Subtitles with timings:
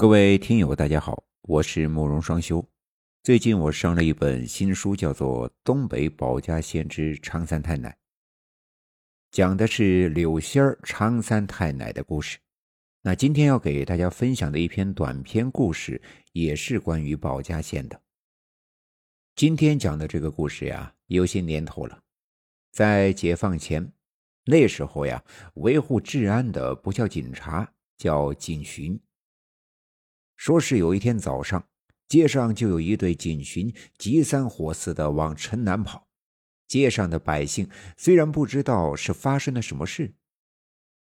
[0.00, 2.64] 各位听友，大家好，我是慕容双修。
[3.24, 7.90] 最近我上了一本新书，叫做《东北保家县之常三太奶》，
[9.32, 12.38] 讲的是柳仙儿、常三太奶的故事。
[13.02, 18.00] 那今天要给大家分享的一篇短篇故事，也是关于保家县的。
[19.34, 22.00] 今天讲的这个故事呀，有些年头了，
[22.70, 23.92] 在解放前，
[24.44, 25.20] 那时候呀，
[25.54, 28.96] 维护治安的不叫警察，叫警巡。
[30.38, 31.68] 说是有一天早上，
[32.06, 36.08] 街上就有一队警巡急三火四的往城南跑。
[36.68, 40.14] 街上的百姓虽然不知道是发生了什么事，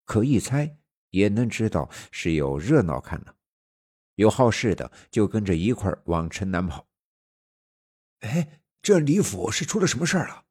[0.06, 0.78] 可一猜
[1.10, 3.36] 也能知道是有热闹看了。
[4.16, 6.88] 有好事的就跟着一块往城南跑。
[8.22, 10.46] 哎，这李府是出了什么事儿了？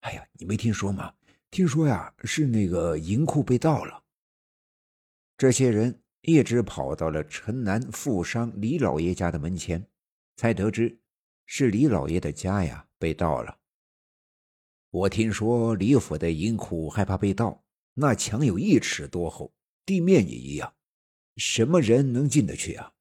[0.00, 1.14] 哎呀，你没听说吗？
[1.50, 4.02] 听说呀，是那个银库被盗了。
[5.36, 6.00] 这些人。
[6.26, 9.86] 一直跑到了城南富商李老爷家的门前，
[10.36, 10.98] 才得知
[11.44, 13.58] 是李老爷的家呀被盗了。
[14.90, 19.52] 我听说李府的银库害怕被盗，那墙有一尺多厚，
[19.84, 20.74] 地面也一样，
[21.36, 22.94] 什么人能进得去啊？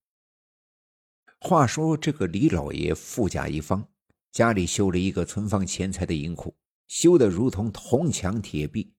[1.39, 3.87] 话说这个李老爷富甲一方，
[4.33, 6.53] 家里修了一个存放钱财的银库，
[6.89, 8.93] 修得如同铜墙铁壁，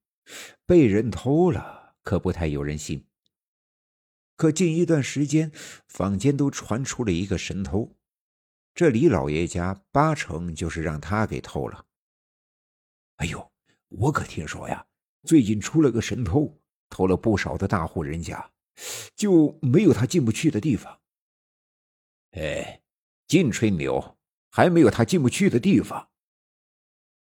[0.64, 3.04] 被人偷了可不太有人信。
[4.36, 5.52] 可近一段时间，
[5.86, 7.96] 坊间都传出了一个神偷，
[8.74, 11.86] 这李老爷家八成就是让他给偷了。
[13.16, 13.52] 哎呦，
[13.88, 14.86] 我可听说呀，
[15.22, 18.50] 最近出了个神偷，偷了不少的大户人家，
[19.14, 21.00] 就没有他进不去的地方。
[22.32, 22.82] 哎，
[23.28, 24.18] 净吹牛，
[24.50, 26.10] 还没有他进不去的地方。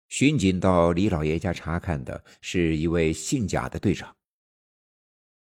[0.08, 4.16] 巡警到李老爷家查看的是一位姓贾的队长。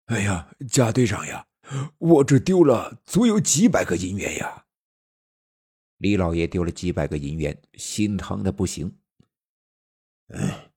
[0.04, 1.47] 哎呀，贾队长呀！
[1.98, 4.66] 我这丢了足有几百个银元呀！
[5.98, 8.98] 李老爷丢了几百个银元，心疼的不行。
[10.28, 10.70] 哎，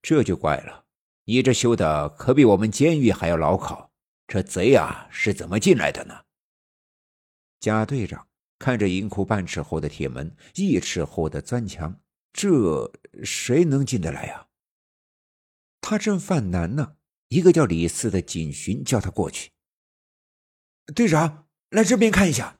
[0.00, 0.86] 这就怪了，
[1.24, 3.92] 你这修的可比我们监狱还要牢靠。
[4.26, 6.24] 这贼啊是怎么进来的呢？
[7.60, 12.00] 贾队长看着银库半尺厚的铁门，一尺厚的砖墙，
[12.32, 12.90] 这
[13.22, 14.48] 谁能进得来呀？
[15.80, 16.96] 他正犯难呢，
[17.28, 19.50] 一个叫李四的警巡叫他过去。
[20.94, 22.58] 队长，来这边看一下。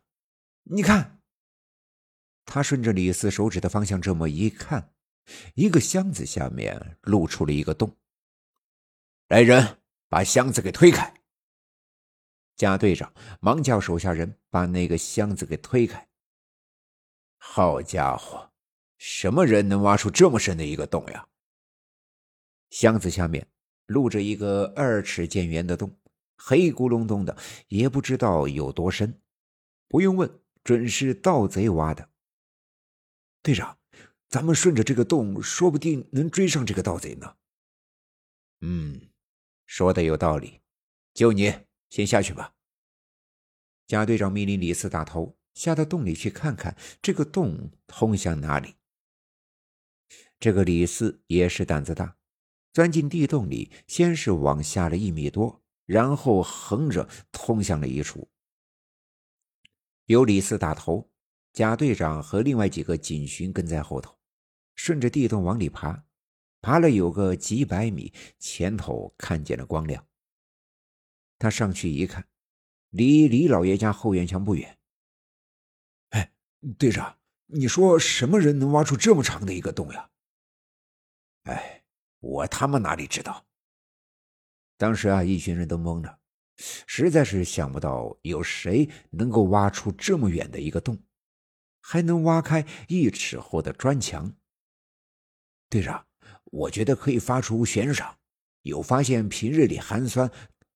[0.64, 1.20] 你看，
[2.44, 4.94] 他顺着李四手指的方向这么一看，
[5.54, 7.96] 一个箱子下面露出了一个洞。
[9.28, 9.78] 来人，
[10.08, 11.12] 把箱子给推开。
[12.56, 16.08] 贾队长忙叫手下人把那个箱子给推开。
[17.38, 18.52] 好家伙，
[18.98, 21.26] 什么人能挖出这么深的一个洞呀？
[22.70, 23.46] 箱子下面
[23.86, 25.98] 露着一个二尺见圆的洞。
[26.44, 27.36] 黑咕隆咚的，
[27.68, 29.22] 也不知道有多深。
[29.86, 32.10] 不用问，准是盗贼挖的。
[33.42, 33.78] 队长，
[34.28, 37.36] 咱们顺着这个洞，说不定能追上这个盗贼呢。
[38.60, 39.08] 嗯，
[39.66, 40.60] 说的有道理。
[41.14, 41.54] 就你
[41.90, 42.54] 先下去吧。
[43.86, 48.74] 贾队长命令李四大头下到洞里去看看，这个洞通向哪里。
[50.40, 52.16] 这个李四也是胆子大，
[52.72, 55.61] 钻进地洞里，先是往下了一米多。
[55.84, 58.30] 然后横着通向了一处，
[60.06, 61.10] 有李四打头，
[61.52, 64.18] 贾队长和另外几个警巡跟在后头，
[64.74, 66.04] 顺着地洞往里爬，
[66.60, 70.06] 爬了有个几百米，前头看见了光亮。
[71.38, 72.28] 他上去一看，
[72.90, 74.78] 离李老爷家后院墙不远。
[76.10, 76.32] 哎，
[76.78, 80.10] 队长，你说什么人能挖出这么长的一个洞呀？
[81.42, 81.82] 哎，
[82.20, 83.44] 我他妈哪里知道。
[84.82, 86.18] 当时啊，一群人都懵了，
[86.88, 91.00] 实在是想不到有谁能够挖出这么远的一个洞，
[91.80, 94.34] 还能挖开一尺厚的砖墙。
[95.70, 96.04] 队长，
[96.46, 98.18] 我觉得可以发出悬赏，
[98.62, 100.28] 有发现平日里寒酸，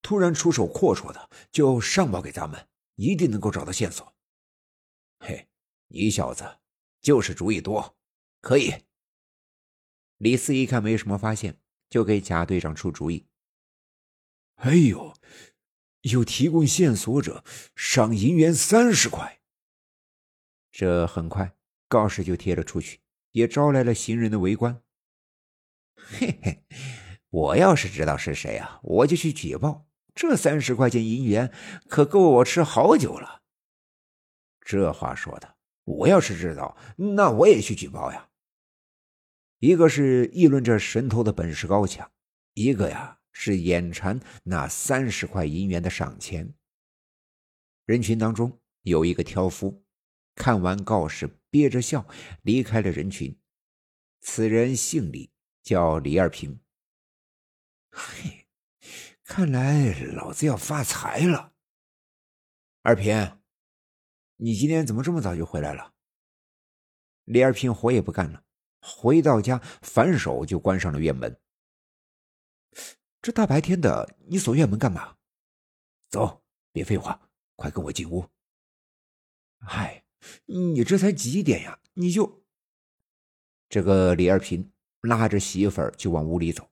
[0.02, 4.14] 突然出手阔绰的，就上报给咱们，一定能够找到线索。
[5.18, 5.48] 嘿，
[5.88, 6.58] 你小子
[7.00, 7.96] 就是主意多，
[8.40, 8.72] 可以。
[10.18, 11.58] 李四一看没什么发现，
[11.90, 13.26] 就给贾队长出主意。
[14.56, 15.14] 哎呦，
[16.02, 17.44] 有提供线索者
[17.74, 19.40] 赏银元三十块。
[20.70, 21.56] 这很快
[21.88, 23.00] 告示就贴了出去，
[23.32, 24.82] 也招来了行人的围观。
[25.96, 26.64] 嘿嘿，
[27.30, 29.86] 我要是知道是谁啊，我就去举报。
[30.14, 31.52] 这三十块钱银元
[31.88, 33.42] 可够我吃好久了。
[34.60, 38.30] 这话说的，我要是知道，那我也去举报呀。
[39.58, 42.10] 一个是议论这神偷的本事高强，
[42.54, 43.18] 一个呀。
[43.38, 46.54] 是眼馋那三十块银元的赏钱。
[47.84, 49.84] 人群当中有一个挑夫，
[50.34, 52.08] 看完告示，憋着笑
[52.40, 53.38] 离开了人群。
[54.20, 55.30] 此人姓李，
[55.62, 56.58] 叫李二平。
[57.90, 58.46] 嘿，
[59.22, 61.52] 看来老子要发财了。
[62.80, 63.38] 二平，
[64.36, 65.92] 你今天怎么这么早就回来了？
[67.24, 68.44] 李二平活也不干了，
[68.80, 71.38] 回到家反手就关上了院门。
[73.26, 75.16] 这大白天的，你锁院门干嘛？
[76.08, 78.24] 走，别废话，快跟我进屋。
[79.58, 80.04] 嗨，
[80.44, 81.76] 你这才几点呀？
[81.94, 82.44] 你就……
[83.68, 84.70] 这个李二平
[85.00, 86.70] 拉着媳妇儿就往屋里走，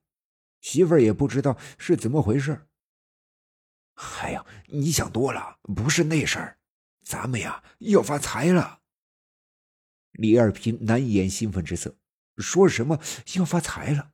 [0.61, 2.69] 媳妇儿也不知道是怎么回事。
[3.95, 6.57] 哎呀，你想多了，不是那事儿，
[7.01, 8.79] 咱们呀要发财了。
[10.13, 11.97] 李二平难掩兴奋之色，
[12.37, 12.97] 说什么
[13.35, 14.13] 要发财了？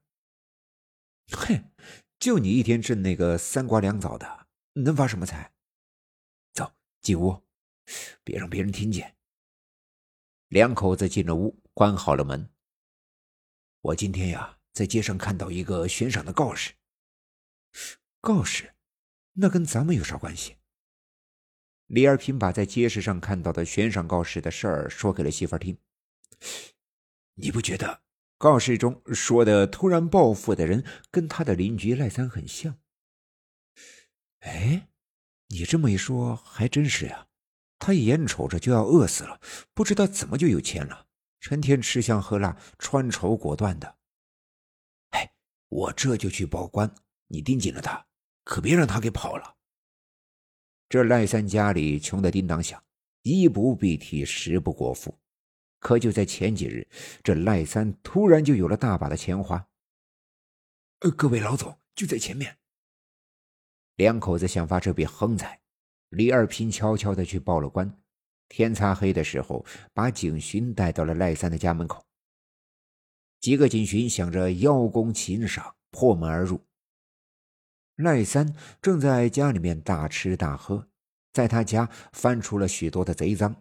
[1.34, 1.66] 哼！
[2.22, 5.52] 就你一天挣那个三瓜两枣的，能发什么财？
[6.54, 6.72] 走
[7.02, 7.42] 进屋，
[8.24, 9.18] 别让别人听见。
[10.50, 12.48] 两口子进了屋，关好了门。
[13.82, 16.76] 我今天呀，在街上看到一个悬赏的告示。
[18.20, 18.76] 告示？
[19.34, 20.58] 那跟咱们有啥关系？
[21.88, 25.76] 李二平把在街市上看到的悬赏告示的事儿说给了媳妇儿听。
[27.34, 28.04] 你不觉得？
[28.42, 32.76] 告示中说的突然暴富的人跟他的邻居赖三很像。
[34.40, 34.90] 哎，
[35.50, 37.28] 你这么一说还真是呀，
[37.78, 39.40] 他眼瞅着就要饿死了，
[39.76, 41.06] 不知道怎么就有钱了，
[41.40, 43.98] 成天吃香喝辣，穿绸裹缎的。
[45.12, 45.32] 哎，
[45.70, 46.92] 我这就去报官，
[47.28, 48.08] 你盯紧了他，
[48.44, 49.58] 可别让他给跑了。
[50.90, 52.84] 这赖三家里穷的叮当响，
[53.22, 55.16] 衣不蔽体，食不果腹。
[55.82, 56.88] 可就在前几日，
[57.24, 59.68] 这赖三突然就有了大把的钱花。
[61.00, 62.60] 呃，各位老总就在前面。
[63.96, 65.60] 两口子想发这笔横财，
[66.10, 68.00] 李二平悄悄的去报了官。
[68.48, 72.06] 天擦黑的时候，把警巡带到了赖三的家门口。
[73.40, 76.64] 几个警巡想着邀功请赏，破门而入。
[77.96, 80.88] 赖三正在家里面大吃大喝，
[81.34, 83.56] 在他家翻出了许多的贼赃，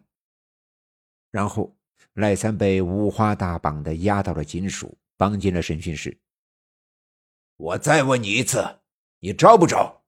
[1.30, 1.79] 然后。
[2.14, 6.18] 赖三被五花大绑的押到了警署，绑进了审讯室。
[7.56, 8.80] 我再问你一次，
[9.20, 10.04] 你招不招？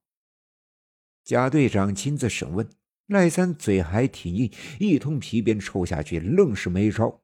[1.23, 2.69] 贾队长亲自审问，
[3.05, 7.21] 赖三嘴还挺硬，一通皮鞭抽下去，愣是没招，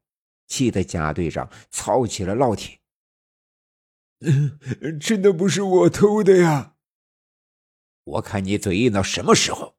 [0.47, 2.79] 气得贾队长操起了烙铁。
[4.99, 6.75] 真的不是我偷的呀！
[8.03, 9.77] 我看你嘴硬到什么时候？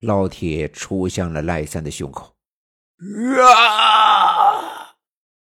[0.00, 2.36] 烙铁戳向了赖三的胸口。
[3.42, 4.96] 啊！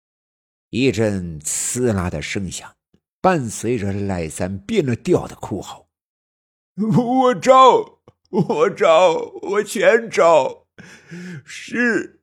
[0.71, 2.75] 一阵刺啦的声响，
[3.21, 5.87] 伴随着赖三变了调的哭嚎
[6.77, 9.12] ：“我招，我招，
[9.43, 10.67] 我全招！
[11.45, 12.23] 是，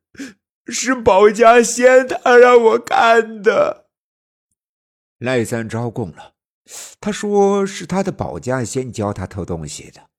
[0.67, 3.87] 是保家仙他让我干的。”
[5.17, 6.33] 赖三招供了，
[6.99, 10.09] 他说是他的保家仙教他偷东西的。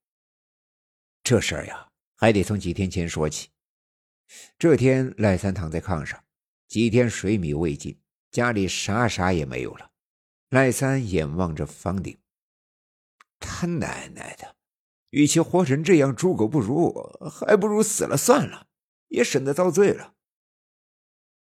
[1.23, 3.51] 这事儿呀，还得从几天前说起。
[4.59, 6.23] 这天，赖三躺在炕上，
[6.69, 8.01] 几天水米未进，
[8.31, 9.91] 家里啥啥也没有了。
[10.51, 12.19] 赖三眼望着房顶，
[13.39, 14.57] 他奶奶的，
[15.11, 16.93] 与其活成这样猪狗不如，
[17.31, 18.69] 还不如死了算了，
[19.09, 20.15] 也省得遭罪了。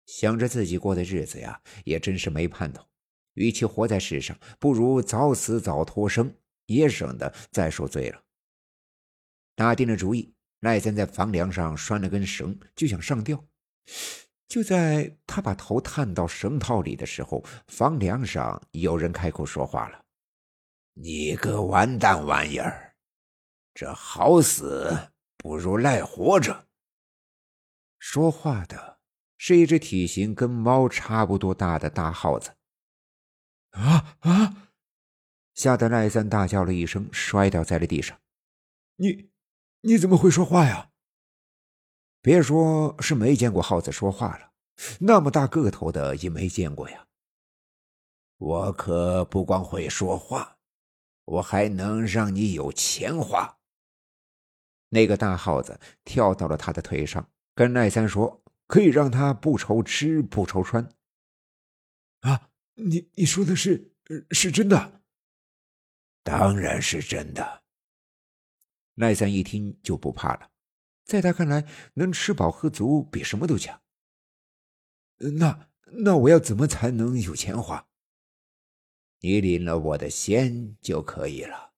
[0.06, 2.86] 想着自己过的日子呀，也真是没盼头。
[3.34, 8.22] 与其活在世上，不如早死早脱生，也省得再受罪了。
[9.54, 10.34] 打定了主意。
[10.62, 13.44] 赖三在房梁上拴了根绳，就想上吊。
[14.46, 20.04] 就在他把头探到绳套里的时候，房梁上有人开口说话了
[20.94, 22.94] ：“你个完蛋玩意儿，
[23.74, 26.68] 这好死不如赖活着。”
[27.98, 29.00] 说话的
[29.36, 32.54] 是一只体型跟猫差不多大的大耗子。
[33.70, 34.68] 啊啊！
[35.54, 38.16] 吓得赖三大叫了一声，摔倒在了地上。
[38.94, 39.31] 你。
[39.82, 40.90] 你怎么会说话呀？
[42.20, 44.52] 别说是没见过耗子说话了，
[45.00, 47.06] 那么大个头的也没见过呀。
[48.38, 50.58] 我可不光会说话，
[51.24, 53.58] 我还能让你有钱花。
[54.90, 60.88] 那个大耗子跳到了他的腿上，跟赖三说：“可以让他不愁吃不愁穿。”
[62.22, 63.92] 啊，你你说的是
[64.30, 65.02] 是真的？
[66.22, 67.61] 当然是真的。
[68.94, 70.50] 赖三一听就不怕了，
[71.04, 73.82] 在他看来，能吃饱喝足比什么都强。
[75.18, 75.70] 那
[76.04, 77.88] 那我要怎么才能有钱花？
[79.20, 81.72] 你领了我的仙就可以了。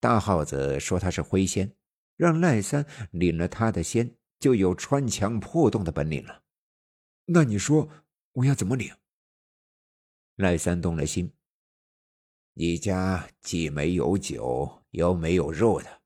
[0.00, 1.76] 大耗子说他是灰仙，
[2.16, 6.42] 让赖三领了他的仙，就有穿墙破洞的本领了。
[7.26, 7.88] 那你说
[8.32, 8.94] 我要怎么领？
[10.34, 11.32] 赖三动了心。
[12.54, 16.02] 你家既没有酒，又没有肉的，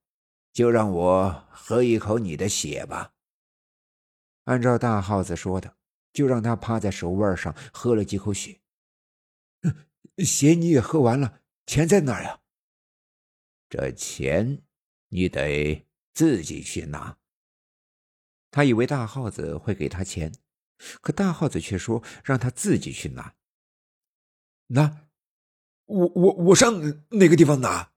[0.51, 3.13] 就让我喝一口你的血吧。
[4.45, 5.77] 按照大耗子说的，
[6.11, 8.59] 就让他趴在手腕上喝了几口血。
[10.17, 12.41] 血你也喝完了，钱在哪儿呀？
[13.69, 14.61] 这钱
[15.07, 17.17] 你得自己去拿。
[18.51, 20.31] 他以为大耗子会给他钱，
[21.01, 23.33] 可大耗子却说让他自己去拿。
[24.67, 25.07] 拿？
[25.85, 27.92] 我我我上哪个地方拿？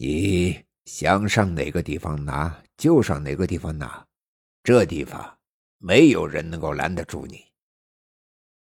[0.00, 4.06] 你想上哪个地方拿就上哪个地方拿，
[4.62, 5.38] 这地方
[5.78, 7.44] 没有人能够拦得住你。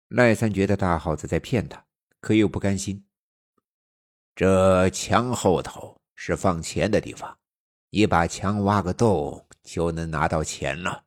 [0.08, 1.86] 赖三觉得大耗子在骗他，
[2.22, 3.06] 可又不甘心。
[4.36, 7.38] 这墙后头是放钱的地方，
[7.90, 11.04] 你把墙挖个洞，就能拿到钱了。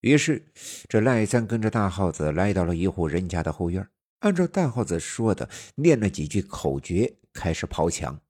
[0.00, 0.52] 于是，
[0.88, 8.20] 这赖三跟着大耗子来到了一户人家的后院，按照大耗子说的，念了几句口诀，开始刨墙。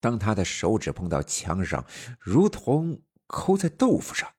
[0.00, 1.84] 当他的手指碰到墙上，
[2.20, 4.34] 如同抠在豆腐上，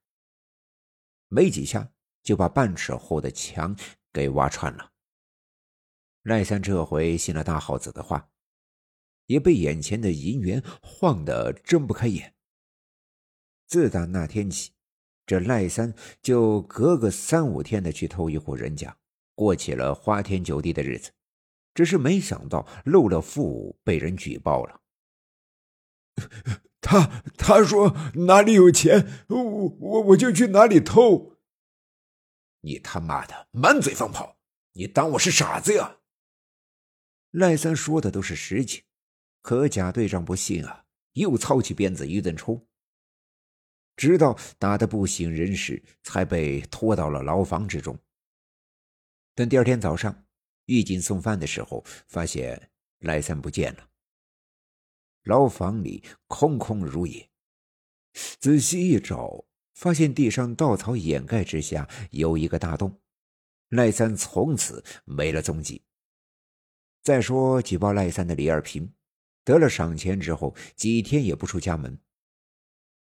[1.28, 1.92] 没几下
[2.24, 3.75] 就把半尺厚的墙
[4.13, 4.92] 给挖穿了。
[6.24, 8.30] 赖三这回信了大耗子的话，
[9.25, 12.36] 也被眼前的银元晃得睁不开眼。
[13.68, 14.72] 自打那天起，
[15.25, 18.98] 这赖三就隔个三五天的去偷一户人家，
[19.36, 21.12] 过起了花天酒地的日子。
[21.74, 24.82] 只是没想到漏了富，被人举报了。
[26.82, 27.96] 他他说
[28.28, 31.38] 哪里有钱，我我我就去哪里偷。
[32.62, 34.38] 你他妈的满嘴放炮！
[34.74, 35.98] 你当我是傻子呀？
[37.32, 38.84] 赖三说的都是实情，
[39.42, 42.68] 可贾队长不信啊，又操起鞭子一顿抽，
[43.96, 47.98] 直到打得不省人事，才被拖到了牢房之中。
[49.36, 50.26] 等第二天早上，
[50.66, 53.88] 狱警送饭的时候，发现赖三不见了。
[55.29, 57.29] 牢房里空空如也，
[58.39, 59.45] 仔细一找，
[59.75, 63.00] 发现地上稻草掩盖之下有一个大洞，
[63.69, 65.83] 赖三从此没了踪迹。
[67.03, 68.91] 再说举报赖三的李二平，
[69.43, 71.95] 得了赏钱之后，几天也不出家门。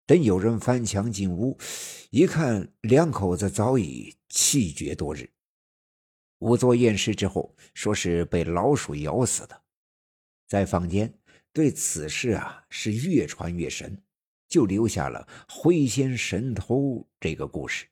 [0.05, 1.57] 等有人翻墙进屋，
[2.11, 5.31] 一看两口子早已气绝多日。
[6.37, 9.63] 仵作验尸之后，说是被老鼠咬死的。
[10.47, 11.13] 在坊间
[11.51, 14.01] 对此事啊是越传越神，
[14.47, 17.85] 就留下了“灰仙神偷”这个故事。